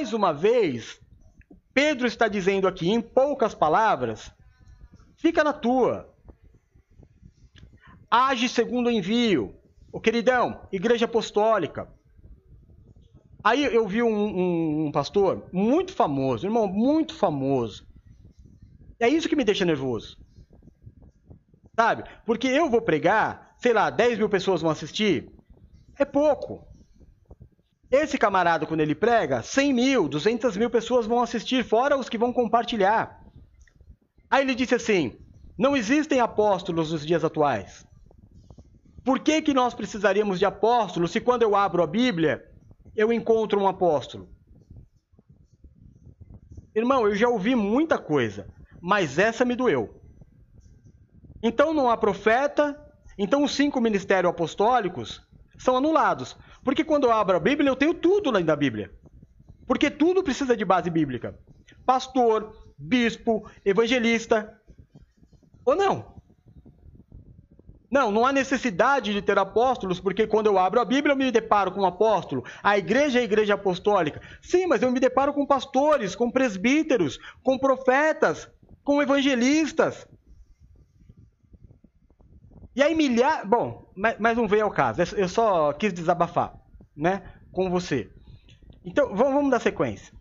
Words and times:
mais 0.00 0.14
uma 0.14 0.32
vez, 0.32 0.98
Pedro 1.74 2.06
está 2.06 2.26
dizendo 2.26 2.66
aqui, 2.66 2.88
em 2.88 3.02
poucas 3.02 3.54
palavras, 3.54 4.32
fica 5.14 5.44
na 5.44 5.52
tua. 5.52 6.10
Age 8.10 8.48
segundo 8.48 8.86
o 8.86 8.90
envio. 8.90 9.54
O 9.92 10.00
queridão, 10.00 10.66
igreja 10.72 11.04
apostólica. 11.04 11.86
Aí 13.44 13.62
eu 13.62 13.86
vi 13.86 14.02
um, 14.02 14.08
um, 14.08 14.86
um, 14.86 14.90
pastor 14.92 15.46
muito 15.52 15.92
famoso, 15.92 16.46
irmão, 16.46 16.66
muito 16.66 17.14
famoso. 17.14 17.86
É 18.98 19.06
isso 19.06 19.28
que 19.28 19.36
me 19.36 19.44
deixa 19.44 19.66
nervoso. 19.66 20.16
Sabe? 21.78 22.04
Porque 22.24 22.48
eu 22.48 22.70
vou 22.70 22.80
pregar, 22.80 23.54
sei 23.58 23.74
lá, 23.74 23.90
10 23.90 24.16
mil 24.16 24.30
pessoas 24.30 24.62
vão 24.62 24.70
assistir. 24.70 25.30
É 25.98 26.06
pouco. 26.06 26.69
Esse 27.90 28.16
camarada, 28.16 28.66
quando 28.66 28.80
ele 28.80 28.94
prega, 28.94 29.42
100 29.42 29.72
mil, 29.72 30.08
200 30.08 30.56
mil 30.56 30.70
pessoas 30.70 31.06
vão 31.06 31.22
assistir, 31.22 31.64
fora 31.64 31.96
os 31.96 32.08
que 32.08 32.16
vão 32.16 32.32
compartilhar. 32.32 33.20
Aí 34.30 34.42
ele 34.42 34.54
disse 34.54 34.76
assim: 34.76 35.18
não 35.58 35.76
existem 35.76 36.20
apóstolos 36.20 36.92
nos 36.92 37.04
dias 37.04 37.24
atuais. 37.24 37.84
Por 39.04 39.18
que, 39.18 39.42
que 39.42 39.52
nós 39.52 39.74
precisaríamos 39.74 40.38
de 40.38 40.44
apóstolos 40.44 41.10
se 41.10 41.20
quando 41.20 41.42
eu 41.42 41.56
abro 41.56 41.82
a 41.82 41.86
Bíblia 41.86 42.46
eu 42.94 43.12
encontro 43.12 43.60
um 43.60 43.66
apóstolo? 43.66 44.28
Irmão, 46.74 47.08
eu 47.08 47.16
já 47.16 47.28
ouvi 47.28 47.56
muita 47.56 47.98
coisa, 47.98 48.48
mas 48.80 49.18
essa 49.18 49.44
me 49.44 49.56
doeu. 49.56 50.00
Então 51.42 51.74
não 51.74 51.90
há 51.90 51.96
profeta, 51.96 52.78
então 53.18 53.42
os 53.42 53.52
cinco 53.52 53.80
ministérios 53.80 54.30
apostólicos 54.30 55.20
são 55.60 55.76
anulados. 55.76 56.36
Porque 56.64 56.82
quando 56.82 57.04
eu 57.04 57.12
abro 57.12 57.36
a 57.36 57.40
Bíblia, 57.40 57.68
eu 57.70 57.76
tenho 57.76 57.94
tudo 57.94 58.30
lá 58.30 58.40
da 58.40 58.56
Bíblia. 58.56 58.92
Porque 59.66 59.90
tudo 59.90 60.22
precisa 60.22 60.56
de 60.56 60.64
base 60.64 60.90
bíblica. 60.90 61.38
Pastor, 61.86 62.56
bispo, 62.76 63.48
evangelista. 63.64 64.58
Ou 65.64 65.76
não? 65.76 66.20
Não, 67.90 68.10
não 68.10 68.24
há 68.24 68.32
necessidade 68.32 69.12
de 69.12 69.20
ter 69.20 69.36
apóstolos, 69.36 69.98
porque 69.98 70.26
quando 70.26 70.46
eu 70.46 70.56
abro 70.56 70.80
a 70.80 70.84
Bíblia 70.84 71.12
eu 71.12 71.16
me 71.16 71.30
deparo 71.30 71.72
com 71.72 71.80
um 71.80 71.86
apóstolo. 71.86 72.44
A 72.62 72.78
igreja 72.78 73.18
é 73.18 73.22
a 73.22 73.24
igreja 73.24 73.54
apostólica. 73.54 74.20
Sim, 74.40 74.66
mas 74.66 74.80
eu 74.80 74.90
me 74.90 75.00
deparo 75.00 75.32
com 75.32 75.44
pastores, 75.44 76.14
com 76.14 76.30
presbíteros, 76.30 77.18
com 77.42 77.58
profetas, 77.58 78.48
com 78.84 79.02
evangelistas. 79.02 80.06
E 82.74 82.82
aí 82.82 82.94
milhares. 82.94 83.48
Bom, 83.48 83.90
mas, 83.96 84.16
mas 84.18 84.36
não 84.36 84.46
veio 84.46 84.64
ao 84.64 84.70
caso. 84.70 85.02
Eu 85.16 85.28
só 85.28 85.72
quis 85.72 85.92
desabafar, 85.92 86.54
né? 86.96 87.22
Com 87.52 87.70
você. 87.70 88.10
Então, 88.84 89.14
vamos 89.14 89.50
dar 89.50 89.60
sequência. 89.60 90.14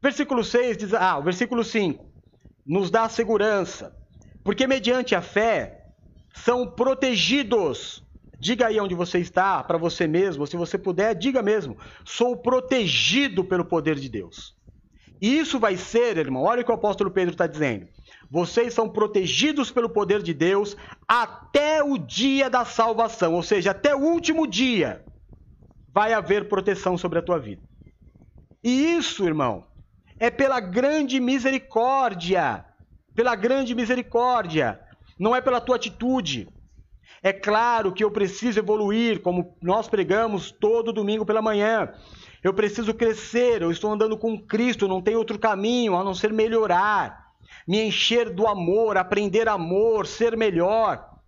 Versículo 0.00 0.42
6 0.42 0.76
diz. 0.76 0.94
Ah, 0.94 1.18
o 1.18 1.22
versículo 1.22 1.62
5. 1.62 2.04
Nos 2.66 2.90
dá 2.90 3.08
segurança. 3.08 3.96
Porque 4.44 4.66
mediante 4.66 5.14
a 5.14 5.22
fé 5.22 5.82
são 6.34 6.66
protegidos. 6.66 8.02
Diga 8.38 8.66
aí 8.66 8.80
onde 8.80 8.94
você 8.94 9.18
está, 9.18 9.62
para 9.62 9.78
você 9.78 10.08
mesmo, 10.08 10.46
se 10.48 10.56
você 10.56 10.76
puder, 10.76 11.14
diga 11.14 11.42
mesmo. 11.42 11.76
Sou 12.04 12.36
protegido 12.36 13.44
pelo 13.44 13.64
poder 13.64 13.94
de 13.96 14.08
Deus. 14.08 14.56
E 15.20 15.38
isso 15.38 15.60
vai 15.60 15.76
ser, 15.76 16.16
irmão, 16.16 16.42
olha 16.42 16.62
o 16.62 16.64
que 16.64 16.70
o 16.72 16.74
apóstolo 16.74 17.12
Pedro 17.12 17.30
está 17.32 17.46
dizendo. 17.46 17.86
Vocês 18.32 18.72
são 18.72 18.88
protegidos 18.88 19.70
pelo 19.70 19.90
poder 19.90 20.22
de 20.22 20.32
Deus 20.32 20.74
até 21.06 21.84
o 21.84 21.98
dia 21.98 22.48
da 22.48 22.64
salvação, 22.64 23.34
ou 23.34 23.42
seja, 23.42 23.72
até 23.72 23.94
o 23.94 23.98
último 23.98 24.46
dia 24.46 25.04
vai 25.92 26.14
haver 26.14 26.48
proteção 26.48 26.96
sobre 26.96 27.18
a 27.18 27.22
tua 27.22 27.38
vida. 27.38 27.60
E 28.64 28.94
isso, 28.96 29.26
irmão, 29.26 29.66
é 30.18 30.30
pela 30.30 30.60
grande 30.60 31.20
misericórdia. 31.20 32.64
Pela 33.14 33.34
grande 33.34 33.74
misericórdia 33.74 34.80
não 35.18 35.36
é 35.36 35.42
pela 35.42 35.60
tua 35.60 35.76
atitude. 35.76 36.48
É 37.22 37.34
claro 37.34 37.92
que 37.92 38.02
eu 38.02 38.10
preciso 38.10 38.58
evoluir, 38.58 39.20
como 39.20 39.58
nós 39.60 39.88
pregamos 39.88 40.50
todo 40.50 40.90
domingo 40.90 41.26
pela 41.26 41.42
manhã. 41.42 41.92
Eu 42.42 42.54
preciso 42.54 42.94
crescer, 42.94 43.60
eu 43.60 43.70
estou 43.70 43.92
andando 43.92 44.16
com 44.16 44.40
Cristo, 44.40 44.88
não 44.88 45.02
tem 45.02 45.16
outro 45.16 45.38
caminho 45.38 45.94
a 45.94 46.02
não 46.02 46.14
ser 46.14 46.32
melhorar, 46.32 47.21
me 47.66 47.82
encher 47.82 48.30
do 48.30 48.46
amor, 48.46 48.96
aprender 48.96 49.48
amor, 49.48 50.06
ser 50.06 50.36
melhor. 50.36 51.18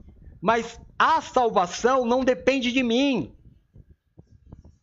Mas 0.41 0.81
a 0.99 1.21
salvação 1.21 2.05
não 2.05 2.25
depende 2.25 2.73
de 2.73 2.83
mim. 2.83 3.35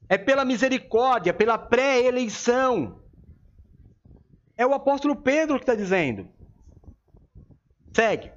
É 0.09 0.17
pela 0.17 0.43
misericórdia, 0.43 1.33
pela 1.33 1.57
pré-eleição. 1.57 2.99
É 4.57 4.65
o 4.65 4.73
apóstolo 4.73 5.15
Pedro 5.15 5.57
que 5.57 5.63
está 5.63 5.75
dizendo. 5.75 6.27
Segue. 7.93 8.31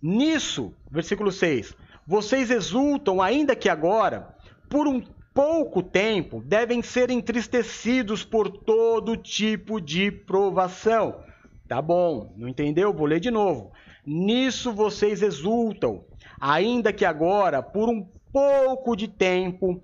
Nisso, 0.00 0.74
versículo 0.90 1.32
6, 1.32 1.74
vocês 2.06 2.50
exultam, 2.50 3.20
ainda 3.20 3.56
que 3.56 3.68
agora, 3.68 4.36
por 4.68 4.86
um 4.86 5.02
pouco 5.36 5.82
tempo, 5.82 6.42
devem 6.42 6.80
ser 6.80 7.10
entristecidos 7.10 8.24
por 8.24 8.48
todo 8.48 9.18
tipo 9.18 9.78
de 9.78 10.10
provação. 10.10 11.20
Tá 11.68 11.82
bom, 11.82 12.32
não 12.38 12.48
entendeu? 12.48 12.90
Vou 12.90 13.06
ler 13.06 13.20
de 13.20 13.30
novo. 13.30 13.70
Nisso 14.06 14.72
vocês 14.72 15.20
exultam, 15.20 16.06
ainda 16.40 16.90
que 16.90 17.04
agora, 17.04 17.62
por 17.62 17.90
um 17.90 18.08
pouco 18.32 18.96
de 18.96 19.08
tempo, 19.08 19.82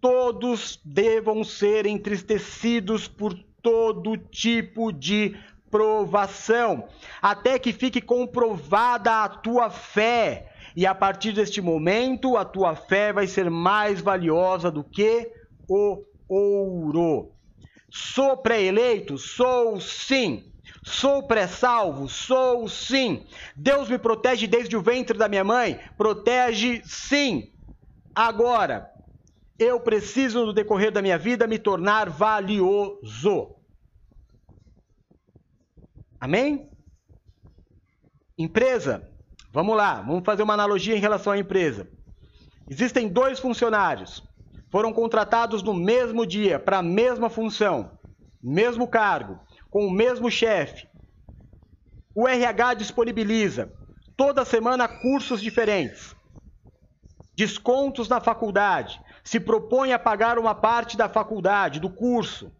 todos 0.00 0.80
devam 0.82 1.44
ser 1.44 1.84
entristecidos 1.84 3.06
por 3.06 3.34
todo 3.60 4.16
tipo 4.16 4.90
de 4.90 5.36
provação, 5.70 6.88
até 7.20 7.58
que 7.58 7.74
fique 7.74 8.00
comprovada 8.00 9.24
a 9.24 9.28
tua 9.28 9.68
fé. 9.68 10.49
E 10.76 10.86
a 10.86 10.94
partir 10.94 11.32
deste 11.32 11.60
momento, 11.60 12.36
a 12.36 12.44
tua 12.44 12.74
fé 12.74 13.12
vai 13.12 13.26
ser 13.26 13.50
mais 13.50 14.00
valiosa 14.00 14.70
do 14.70 14.84
que 14.84 15.30
o 15.68 16.02
ouro. 16.28 17.32
Sou 17.90 18.36
pré-eleito? 18.36 19.18
Sou 19.18 19.80
sim. 19.80 20.44
Sou 20.84 21.26
pré-salvo? 21.26 22.08
Sou 22.08 22.68
sim. 22.68 23.26
Deus 23.56 23.88
me 23.88 23.98
protege 23.98 24.46
desde 24.46 24.76
o 24.76 24.82
ventre 24.82 25.18
da 25.18 25.28
minha 25.28 25.44
mãe? 25.44 25.80
Protege 25.96 26.82
sim. 26.84 27.52
Agora, 28.14 28.90
eu 29.58 29.80
preciso 29.80 30.46
no 30.46 30.52
decorrer 30.52 30.90
da 30.90 31.02
minha 31.02 31.18
vida 31.18 31.46
me 31.46 31.58
tornar 31.58 32.08
valioso. 32.08 33.56
Amém? 36.18 36.70
Empresa. 38.38 39.06
Vamos 39.52 39.76
lá, 39.76 40.00
vamos 40.00 40.24
fazer 40.24 40.42
uma 40.42 40.54
analogia 40.54 40.96
em 40.96 41.00
relação 41.00 41.32
à 41.32 41.38
empresa. 41.38 41.88
Existem 42.68 43.08
dois 43.08 43.38
funcionários. 43.38 44.22
Foram 44.70 44.92
contratados 44.92 45.62
no 45.62 45.74
mesmo 45.74 46.24
dia, 46.24 46.58
para 46.58 46.78
a 46.78 46.82
mesma 46.82 47.28
função, 47.28 47.90
mesmo 48.42 48.86
cargo, 48.86 49.40
com 49.68 49.86
o 49.86 49.90
mesmo 49.90 50.30
chefe. 50.30 50.88
O 52.14 52.28
RH 52.28 52.74
disponibiliza 52.74 53.72
toda 54.16 54.44
semana 54.44 54.86
cursos 54.86 55.40
diferentes, 55.40 56.14
descontos 57.34 58.08
na 58.08 58.20
faculdade, 58.20 59.00
se 59.24 59.40
propõe 59.40 59.92
a 59.92 59.98
pagar 59.98 60.38
uma 60.38 60.54
parte 60.54 60.96
da 60.96 61.08
faculdade, 61.08 61.80
do 61.80 61.90
curso 61.90 62.52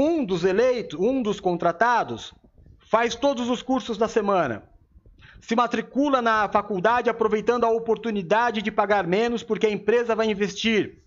um 0.00 0.24
dos 0.24 0.44
eleitos, 0.44 0.98
um 0.98 1.22
dos 1.22 1.40
contratados, 1.40 2.32
faz 2.90 3.14
todos 3.14 3.48
os 3.48 3.62
cursos 3.62 3.98
da 3.98 4.08
semana. 4.08 4.69
Se 5.40 5.56
matricula 5.56 6.20
na 6.20 6.48
faculdade 6.48 7.08
aproveitando 7.08 7.64
a 7.64 7.70
oportunidade 7.70 8.62
de 8.62 8.70
pagar 8.70 9.06
menos 9.06 9.42
porque 9.42 9.66
a 9.66 9.70
empresa 9.70 10.14
vai 10.14 10.30
investir. 10.30 11.02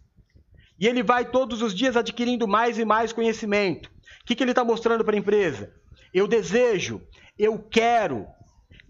E 0.80 0.88
ele 0.88 1.04
vai 1.04 1.26
todos 1.26 1.62
os 1.62 1.74
dias 1.74 1.96
adquirindo 1.96 2.48
mais 2.48 2.78
e 2.78 2.86
mais 2.86 3.14
conhecimento. 3.14 3.88
O 4.22 4.26
que, 4.26 4.36
que 4.36 4.44
ele 4.44 4.52
está 4.52 4.64
mostrando 4.64 5.04
para 5.04 5.16
a 5.16 5.20
empresa? 5.20 5.72
Eu 6.14 6.28
desejo, 6.28 7.02
eu 7.38 7.60
quero. 7.60 8.28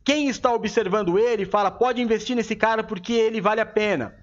Quem 0.03 0.27
está 0.27 0.51
observando 0.53 1.17
ele 1.19 1.45
fala: 1.45 1.71
pode 1.71 2.01
investir 2.01 2.35
nesse 2.35 2.55
cara 2.55 2.83
porque 2.83 3.13
ele 3.13 3.41
vale 3.41 3.61
a 3.61 3.65
pena. 3.65 4.15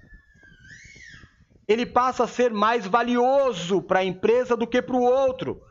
Ele 1.67 1.85
passa 1.85 2.23
a 2.23 2.27
ser 2.27 2.51
mais 2.51 2.85
valioso 2.85 3.81
para 3.81 3.99
a 3.99 4.05
empresa 4.05 4.57
do 4.57 4.67
que 4.67 4.81
para 4.81 4.95
o 4.95 5.03
outro. 5.03 5.61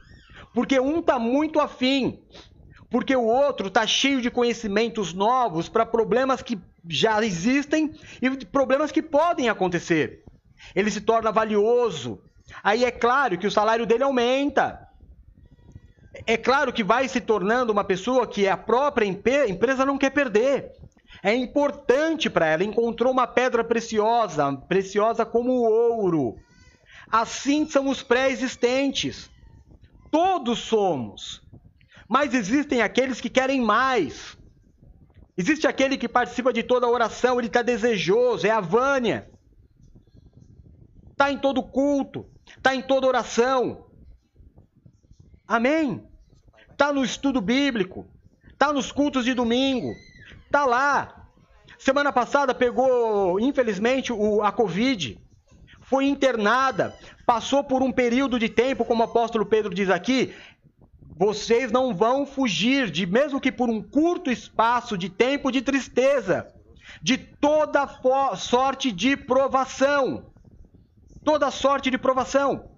Porque 0.55 0.81
um 0.81 1.01
está 1.01 1.19
muito 1.19 1.61
afim, 1.61 2.23
porque 2.91 3.15
o 3.15 3.25
outro 3.25 3.69
está 3.69 3.87
cheio 3.87 4.21
de 4.21 4.31
conhecimentos 4.31 5.15
novos 5.15 5.69
para 5.69 5.87
problemas 5.87 6.43
que 6.43 6.59
já 6.89 7.25
existem 7.25 7.95
e 8.21 8.45
problemas 8.47 8.91
que 8.91 9.01
podem 9.01 9.49
acontecer. 9.49 10.25
Ele 10.75 10.91
se 10.91 11.01
torna 11.01 11.31
valioso. 11.31 12.21
Aí 12.63 12.85
é 12.85 12.91
claro 12.91 13.39
que 13.39 13.47
o 13.47 13.51
salário 13.51 13.87
dele 13.87 14.03
aumenta. 14.03 14.89
É 16.27 16.37
claro 16.37 16.73
que 16.73 16.83
vai 16.83 17.07
se 17.07 17.21
tornando 17.21 17.73
uma 17.73 17.85
pessoa 17.85 18.27
que 18.27 18.49
a 18.49 18.57
própria 18.57 19.07
empresa 19.07 19.87
não 19.87 19.97
quer 19.97 20.11
perder. 20.11 20.73
é 21.23 21.35
importante 21.35 22.29
para 22.31 22.47
ela, 22.47 22.65
encontrou 22.65 23.13
uma 23.13 23.27
pedra 23.27 23.63
preciosa, 23.63 24.53
preciosa 24.69 25.25
como 25.25 25.53
o 25.53 25.63
ouro. 25.63 26.37
Assim 27.11 27.69
são 27.69 27.89
os 27.89 28.03
pré-existentes. 28.03 29.31
Todos 30.11 30.59
somos. 30.61 31.43
Mas 32.11 32.35
existem 32.35 32.83
aqueles 32.83 33.21
que 33.21 33.31
querem 33.31 33.61
mais. 33.61 34.37
Existe 35.37 35.69
aquele 35.69 35.97
que 35.97 36.09
participa 36.09 36.53
de 36.53 36.61
toda 36.61 36.85
a 36.85 36.91
oração, 36.91 37.39
ele 37.39 37.47
está 37.47 37.63
desejoso, 37.63 38.45
é 38.45 38.51
a 38.51 38.61
Vânia. 38.61 39.31
Está 41.13 41.31
em 41.31 41.39
todo 41.39 41.63
culto, 41.63 42.27
está 42.49 42.75
em 42.75 42.83
toda 42.83 43.07
oração. 43.07 43.87
Amém? 45.47 46.05
Está 46.73 46.93
no 46.93 47.05
estudo 47.05 47.41
bíblico, 47.41 48.05
está 48.49 48.73
nos 48.73 48.91
cultos 48.91 49.25
de 49.25 49.33
domingo, 49.33 49.95
está 50.47 50.65
lá. 50.67 51.29
Semana 51.79 52.13
passada 52.13 52.53
pegou, 52.53 53.39
infelizmente, 53.39 54.13
o, 54.13 54.43
a 54.43 54.51
Covid, 54.51 55.17
foi 55.83 56.07
internada, 56.07 56.93
passou 57.25 57.63
por 57.63 57.83
um 57.83 57.93
período 57.93 58.37
de 58.37 58.49
tempo, 58.49 58.85
como 58.85 59.01
o 59.01 59.07
apóstolo 59.07 59.47
Pedro 59.47 59.73
diz 59.73 59.89
aqui, 59.89 60.35
vocês 61.21 61.71
não 61.71 61.95
vão 61.95 62.25
fugir 62.25 62.91
de, 62.91 63.05
mesmo 63.05 63.43
que 63.43 63.53
por 63.53 63.69
um 63.69 63.83
curto 63.83 64.31
espaço 64.31 64.97
de 64.97 65.11
tempo 65.11 65.51
de 65.51 65.61
tristeza, 65.61 66.51
de 67.03 67.19
toda 67.19 67.87
sorte 68.37 68.91
de 68.91 69.19
provação. 69.19 70.33
Toda 71.23 71.51
sorte 71.51 71.91
de 71.91 71.99
provação. 71.99 72.71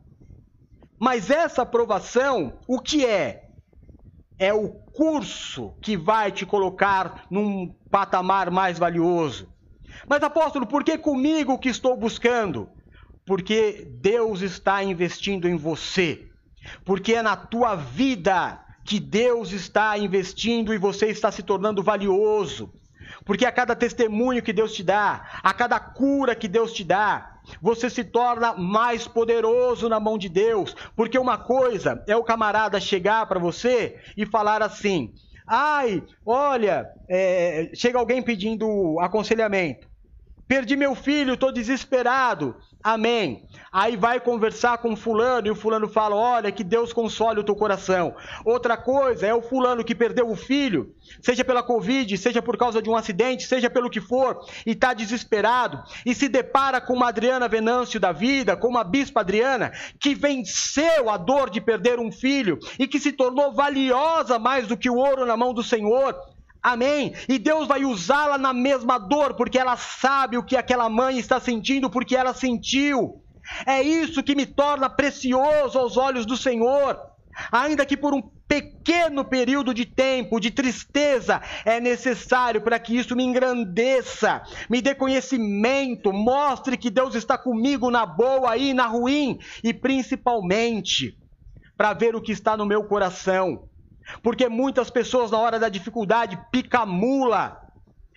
Mas 0.99 1.31
essa 1.31 1.65
provação, 1.65 2.59
o 2.67 2.81
que 2.81 3.06
é? 3.06 3.49
É 4.37 4.53
o 4.53 4.71
curso 4.71 5.75
que 5.81 5.97
vai 5.97 6.33
te 6.33 6.44
colocar 6.44 7.27
num 7.31 7.73
patamar 7.93 8.50
mais 8.50 8.77
valioso. 8.77 9.49
Mas 10.09 10.21
apóstolo, 10.21 10.67
por 10.67 10.83
que 10.83 10.99
comigo 10.99 11.61
que 11.61 11.69
estou 11.69 11.97
buscando? 11.97 12.69
Porque 13.25 13.89
Deus 14.00 14.41
está 14.41 14.83
investindo 14.83 15.49
em 15.49 15.55
você 15.55 16.31
porque 16.85 17.14
é 17.14 17.23
na 17.23 17.37
tua 17.37 17.75
vida 17.75 18.61
que 18.85 18.99
Deus 18.99 19.53
está 19.53 19.97
investindo 19.97 20.75
e 20.75 20.79
você 20.79 21.06
está 21.06 21.31
se 21.31 21.43
tornando 21.43 21.82
valioso. 21.82 22.73
Porque 23.25 23.47
a 23.47 23.53
cada 23.53 23.76
testemunho 23.76 24.43
que 24.43 24.53
Deus 24.53 24.73
te 24.73 24.82
dá, 24.82 25.41
a 25.43 25.55
cada 25.55 25.79
cura 25.79 26.35
que 26.35 26.49
Deus 26.49 26.73
te 26.73 26.82
dá, 26.82 27.38
você 27.61 27.88
se 27.91 28.05
torna 28.05 28.55
mais 28.55 29.06
poderoso 29.06 29.88
na 29.88 30.00
mão 30.00 30.19
de 30.19 30.29
Deus. 30.29 30.75
Porque 30.97 31.19
uma 31.19 31.38
coisa 31.38 32.03
é 32.06 32.17
o 32.17 32.25
camarada 32.25 32.81
chegar 32.81 33.26
para 33.26 33.38
você 33.38 34.00
e 34.17 34.26
falar 34.26 34.62
assim: 34.62 35.12
ai, 35.47 36.03
olha, 36.25 36.88
é, 37.08 37.70
chega 37.75 37.99
alguém 37.99 38.23
pedindo 38.23 38.99
aconselhamento. 39.00 39.92
Perdi 40.47 40.77
meu 40.77 40.94
filho, 40.94 41.35
estou 41.35 41.53
desesperado. 41.53 42.55
Amém. 42.83 43.47
Aí 43.71 43.97
vai 43.97 44.19
conversar 44.19 44.79
com 44.79 44.97
fulano 44.97 45.47
e 45.47 45.50
o 45.50 45.55
fulano 45.55 45.89
fala: 45.89 46.17
Olha, 46.17 46.50
que 46.50 46.65
Deus 46.65 46.93
console 46.93 47.39
o 47.39 47.44
teu 47.44 47.55
coração. 47.55 48.15
Outra 48.44 48.77
coisa 48.77 49.27
é 49.27 49.33
o 49.33 49.41
fulano 49.41 49.85
que 49.85 49.94
perdeu 49.94 50.29
o 50.29 50.37
filho, 50.37 50.93
seja 51.23 51.44
pela 51.44 51.62
Covid, 51.62 52.19
seja 52.19 52.43
por 52.43 52.56
causa 52.56 52.83
de 52.83 52.91
um 52.91 52.97
acidente, 52.97 53.47
seja 53.47 53.71
pelo 53.71 53.89
que 53.89 54.00
for, 54.00 54.44
e 54.67 54.73
está 54.73 54.93
desesperado, 54.93 55.81
e 56.05 56.12
se 56.12 56.29
depara 56.29 56.81
com 56.81 56.94
uma 56.94 57.09
Adriana 57.09 57.47
Venâncio 57.47 58.00
da 58.00 58.11
vida, 58.11 58.56
com 58.56 58.67
uma 58.67 58.83
Bispa 58.83 59.21
Adriana, 59.21 59.73
que 60.00 60.15
venceu 60.15 61.09
a 61.09 61.17
dor 61.17 61.50
de 61.50 61.61
perder 61.61 62.00
um 62.00 62.11
filho 62.11 62.59
e 62.79 62.89
que 62.89 62.99
se 62.99 63.12
tornou 63.12 63.53
valiosa 63.53 64.41
mais 64.41 64.67
do 64.67 64.77
que 64.77 64.91
o 64.91 64.97
ouro 64.97 65.25
na 65.25 65.37
mão 65.37 65.55
do 65.55 65.62
Senhor. 65.62 66.15
Amém? 66.62 67.12
E 67.29 67.38
Deus 67.38 67.67
vai 67.67 67.85
usá-la 67.85 68.38
na 68.38 68.53
mesma 68.53 68.97
dor, 68.97 69.35
porque 69.35 69.59
ela 69.59 69.76
sabe 69.76 70.38
o 70.38 70.44
que 70.44 70.56
aquela 70.56 70.88
mãe 70.88 71.19
está 71.19 71.41
sentindo, 71.41 71.91
porque 71.91 72.14
ela 72.14 72.32
sentiu. 72.32 73.20
É 73.67 73.82
isso 73.82 74.23
que 74.23 74.37
me 74.37 74.47
torna 74.47 74.88
precioso 74.88 75.76
aos 75.76 75.97
olhos 75.97 76.25
do 76.25 76.37
Senhor. 76.37 76.97
Ainda 77.50 77.85
que 77.85 77.97
por 77.97 78.14
um 78.14 78.23
pequeno 78.47 79.25
período 79.25 79.73
de 79.73 79.87
tempo, 79.87 80.38
de 80.38 80.50
tristeza, 80.50 81.41
é 81.64 81.81
necessário 81.81 82.61
para 82.61 82.79
que 82.79 82.97
isso 82.97 83.17
me 83.17 83.25
engrandeça, 83.25 84.43
me 84.69 84.82
dê 84.82 84.94
conhecimento, 84.94 86.12
mostre 86.12 86.76
que 86.76 86.91
Deus 86.91 87.15
está 87.15 87.38
comigo 87.38 87.91
na 87.91 88.05
boa 88.05 88.56
e 88.56 88.75
na 88.75 88.87
ruim, 88.87 89.38
e 89.65 89.73
principalmente 89.73 91.17
para 91.76 91.94
ver 91.94 92.15
o 92.15 92.20
que 92.20 92.31
está 92.31 92.56
no 92.56 92.67
meu 92.67 92.85
coração 92.85 93.65
porque 94.23 94.49
muitas 94.49 94.91
pessoas, 94.91 95.31
na 95.31 95.39
hora 95.39 95.59
da 95.59 95.69
dificuldade, 95.69 96.39
pica 96.51 96.85
mula. 96.87 97.61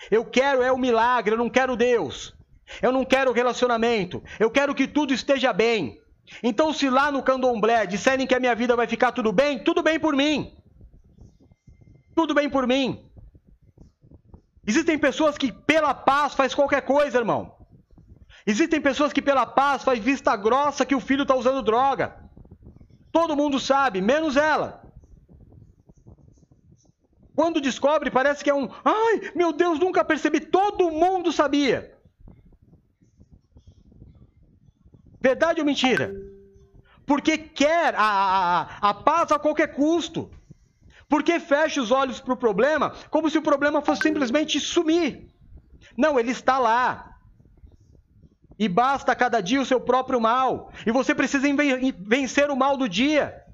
Eu 0.09 0.25
quero 0.25 0.61
é 0.61 0.71
o 0.71 0.77
milagre, 0.77 1.33
eu 1.33 1.37
não 1.37 1.49
quero 1.49 1.75
Deus. 1.75 2.35
Eu 2.81 2.91
não 2.91 3.05
quero 3.05 3.31
relacionamento. 3.31 4.23
Eu 4.39 4.49
quero 4.49 4.73
que 4.73 4.87
tudo 4.87 5.13
esteja 5.13 5.53
bem. 5.53 5.99
Então, 6.41 6.73
se 6.73 6.89
lá 6.89 7.11
no 7.11 7.21
candomblé 7.21 7.85
disserem 7.85 8.25
que 8.25 8.33
a 8.33 8.39
minha 8.39 8.55
vida 8.55 8.75
vai 8.75 8.87
ficar 8.87 9.11
tudo 9.11 9.31
bem, 9.31 9.63
tudo 9.63 9.83
bem 9.83 9.99
por 9.99 10.15
mim. 10.15 10.57
Tudo 12.15 12.33
bem 12.33 12.49
por 12.49 12.65
mim. 12.65 13.05
Existem 14.65 14.97
pessoas 14.97 15.37
que 15.37 15.51
pela 15.51 15.93
paz 15.93 16.33
faz 16.33 16.55
qualquer 16.55 16.81
coisa, 16.81 17.19
irmão. 17.19 17.55
Existem 18.47 18.81
pessoas 18.81 19.13
que 19.13 19.21
pela 19.21 19.45
paz 19.45 19.83
faz 19.83 19.99
vista 19.99 20.35
grossa 20.35 20.85
que 20.85 20.95
o 20.95 20.99
filho 20.99 21.23
está 21.23 21.35
usando 21.35 21.61
droga. 21.61 22.15
Todo 23.11 23.35
mundo 23.35 23.59
sabe, 23.59 24.01
menos 24.01 24.35
ela. 24.35 24.84
Quando 27.35 27.59
descobre, 27.59 28.09
parece 28.09 28.43
que 28.43 28.49
é 28.49 28.53
um. 28.53 28.69
Ai, 28.83 29.31
meu 29.35 29.51
Deus, 29.51 29.77
nunca 29.77 30.05
percebi. 30.05 30.39
Todo 30.39 30.91
mundo 30.91 31.31
sabia. 31.33 31.93
Verdade 35.21 35.59
ou 35.59 35.65
mentira? 35.65 36.13
Porque 37.05 37.37
quer 37.37 37.93
a, 37.95 38.01
a, 38.81 38.89
a 38.89 38.93
paz 38.93 39.31
a 39.31 39.39
qualquer 39.39 39.73
custo. 39.73 40.31
Porque 41.09 41.39
fecha 41.39 41.81
os 41.81 41.91
olhos 41.91 42.19
para 42.19 42.33
o 42.33 42.37
problema 42.37 42.95
como 43.11 43.29
se 43.29 43.37
o 43.37 43.41
problema 43.41 43.81
fosse 43.81 44.03
simplesmente 44.03 44.59
sumir. 44.59 45.27
Não, 45.97 46.19
ele 46.19 46.31
está 46.31 46.57
lá. 46.57 47.17
E 48.57 48.69
basta 48.69 49.15
cada 49.15 49.41
dia 49.41 49.61
o 49.61 49.65
seu 49.65 49.81
próprio 49.81 50.21
mal. 50.21 50.71
E 50.85 50.91
você 50.91 51.13
precisa 51.13 51.47
vencer 51.99 52.49
o 52.49 52.55
mal 52.55 52.77
do 52.77 52.87
dia. 52.87 53.44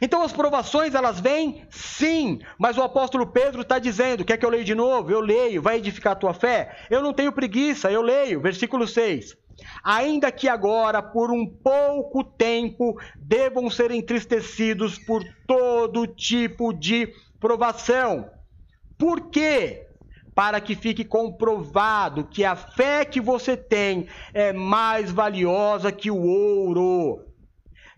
Então 0.00 0.22
as 0.22 0.32
provações 0.32 0.94
elas 0.94 1.20
vêm 1.20 1.66
sim, 1.70 2.40
mas 2.58 2.76
o 2.76 2.82
apóstolo 2.82 3.26
Pedro 3.26 3.62
está 3.62 3.78
dizendo: 3.78 4.24
quer 4.24 4.36
que 4.36 4.44
eu 4.44 4.50
leia 4.50 4.64
de 4.64 4.74
novo? 4.74 5.10
Eu 5.10 5.20
leio, 5.20 5.62
vai 5.62 5.78
edificar 5.78 6.12
a 6.12 6.16
tua 6.16 6.34
fé? 6.34 6.76
Eu 6.90 7.02
não 7.02 7.12
tenho 7.12 7.32
preguiça, 7.32 7.90
eu 7.90 8.02
leio. 8.02 8.40
Versículo 8.40 8.86
6. 8.86 9.36
Ainda 9.82 10.30
que 10.30 10.48
agora, 10.48 11.02
por 11.02 11.30
um 11.30 11.46
pouco 11.46 12.22
tempo, 12.22 12.98
devam 13.18 13.70
ser 13.70 13.90
entristecidos 13.90 14.98
por 14.98 15.24
todo 15.46 16.06
tipo 16.06 16.72
de 16.72 17.08
provação. 17.40 18.28
Por 18.98 19.30
quê? 19.30 19.86
Para 20.34 20.60
que 20.60 20.74
fique 20.74 21.04
comprovado 21.04 22.24
que 22.24 22.44
a 22.44 22.54
fé 22.54 23.04
que 23.04 23.20
você 23.20 23.56
tem 23.56 24.06
é 24.34 24.52
mais 24.52 25.10
valiosa 25.10 25.90
que 25.90 26.10
o 26.10 26.22
ouro 26.22 27.26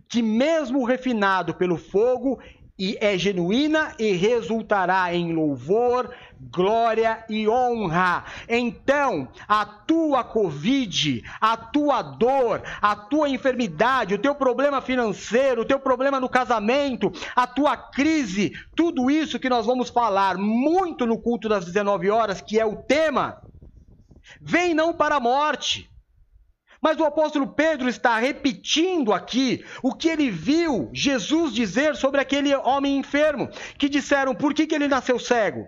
que 0.09 0.23
mesmo 0.23 0.85
refinado 0.85 1.55
pelo 1.55 1.77
fogo, 1.77 2.39
e 2.79 2.97
é 3.01 3.19
genuína 3.19 3.93
e 3.99 4.13
resultará 4.13 5.13
em 5.13 5.33
louvor, 5.33 6.15
glória 6.41 7.25
e 7.29 7.49
honra. 7.49 8.25
Então, 8.49 9.29
a 9.49 9.67
tua 9.67 10.23
Covid, 10.23 11.25
a 11.41 11.57
tua 11.57 12.03
dor, 12.03 12.63
a 12.81 12.95
tua 12.95 13.29
enfermidade, 13.29 14.15
o 14.15 14.19
teu 14.19 14.35
problema 14.35 14.81
financeiro, 14.81 15.63
o 15.63 15.65
teu 15.65 15.81
problema 15.81 16.21
no 16.21 16.29
casamento, 16.29 17.13
a 17.35 17.49
tua 17.49 17.77
crise, 17.77 18.53
tudo 18.77 19.11
isso 19.11 19.41
que 19.41 19.49
nós 19.49 19.67
vamos 19.67 19.91
falar 19.91 20.39
muito 20.39 21.05
no 21.05 21.19
culto 21.19 21.49
das 21.49 21.65
19 21.65 22.09
horas, 22.11 22.41
que 22.41 22.61
é 22.61 22.65
o 22.65 22.77
tema, 22.77 23.43
vem 24.41 24.73
não 24.73 24.95
para 24.95 25.17
a 25.17 25.21
morte 25.21 25.91
mas 26.81 26.99
o 26.99 27.05
apóstolo 27.05 27.47
Pedro 27.47 27.89
está 27.89 28.19
repetindo 28.19 29.13
aqui 29.13 29.65
o 29.83 29.95
que 29.95 30.09
ele 30.09 30.31
viu 30.31 30.89
Jesus 30.93 31.53
dizer 31.53 31.97
sobre 31.97 32.21
aquele 32.21 32.55
homem 32.55 32.97
enfermo, 32.99 33.49
que 33.77 33.89
disseram: 33.89 34.35
por 34.35 34.55
que, 34.55 34.67
que 34.67 34.75
ele 34.75 34.89
nasceu 34.89 35.19
cego? 35.19 35.67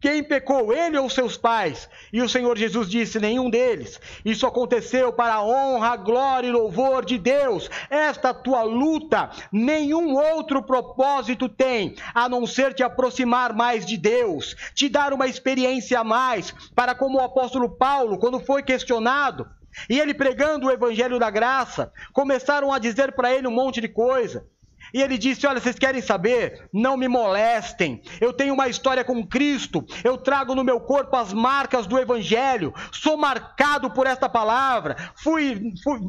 Quem 0.00 0.24
pecou, 0.24 0.72
ele 0.72 0.96
ou 0.96 1.10
seus 1.10 1.36
pais? 1.36 1.86
E 2.10 2.22
o 2.22 2.28
Senhor 2.28 2.56
Jesus 2.56 2.88
disse: 2.88 3.20
nenhum 3.20 3.50
deles. 3.50 4.00
Isso 4.24 4.46
aconteceu 4.46 5.12
para 5.12 5.34
a 5.34 5.44
honra, 5.44 5.94
glória 5.96 6.48
e 6.48 6.50
louvor 6.50 7.04
de 7.04 7.18
Deus. 7.18 7.68
Esta 7.90 8.32
tua 8.32 8.62
luta, 8.62 9.28
nenhum 9.52 10.14
outro 10.14 10.62
propósito 10.62 11.50
tem, 11.50 11.96
a 12.14 12.30
não 12.30 12.46
ser 12.46 12.72
te 12.72 12.82
aproximar 12.82 13.52
mais 13.52 13.84
de 13.84 13.98
Deus, 13.98 14.56
te 14.74 14.88
dar 14.88 15.12
uma 15.12 15.26
experiência 15.26 16.00
a 16.00 16.04
mais, 16.04 16.54
para 16.74 16.94
como 16.94 17.18
o 17.18 17.22
apóstolo 17.22 17.68
Paulo, 17.68 18.18
quando 18.18 18.40
foi 18.40 18.62
questionado, 18.62 19.46
e 19.88 19.98
ele 19.98 20.14
pregando 20.14 20.66
o 20.66 20.70
evangelho 20.70 21.18
da 21.18 21.30
graça, 21.30 21.92
começaram 22.12 22.72
a 22.72 22.78
dizer 22.78 23.12
para 23.12 23.32
ele 23.34 23.46
um 23.46 23.52
monte 23.52 23.80
de 23.80 23.88
coisa. 23.88 24.46
E 24.92 25.00
ele 25.00 25.16
disse: 25.16 25.46
Olha, 25.46 25.60
vocês 25.60 25.78
querem 25.78 26.02
saber? 26.02 26.68
Não 26.72 26.96
me 26.96 27.08
molestem. 27.08 28.02
Eu 28.20 28.32
tenho 28.32 28.54
uma 28.54 28.68
história 28.68 29.04
com 29.04 29.26
Cristo. 29.26 29.84
Eu 30.02 30.16
trago 30.18 30.54
no 30.54 30.64
meu 30.64 30.80
corpo 30.80 31.16
as 31.16 31.32
marcas 31.32 31.86
do 31.86 31.98
Evangelho. 31.98 32.74
Sou 32.92 33.16
marcado 33.16 33.90
por 33.90 34.06
esta 34.06 34.28
palavra. 34.28 34.96
Fui, 35.14 35.72
fui 35.82 36.00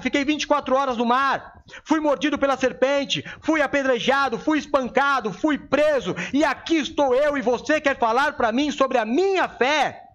fiquei 0.00 0.24
24 0.24 0.74
horas 0.74 0.96
no 0.96 1.06
mar. 1.06 1.62
Fui 1.84 2.00
mordido 2.00 2.38
pela 2.38 2.56
serpente. 2.56 3.24
Fui 3.40 3.62
apedrejado. 3.62 4.38
Fui 4.38 4.58
espancado. 4.58 5.32
Fui 5.32 5.56
preso. 5.56 6.14
E 6.32 6.44
aqui 6.44 6.76
estou 6.76 7.14
eu 7.14 7.36
e 7.36 7.42
você 7.42 7.80
quer 7.80 7.98
falar 7.98 8.32
para 8.32 8.52
mim 8.52 8.70
sobre 8.70 8.98
a 8.98 9.04
minha 9.04 9.48
fé. 9.48 10.09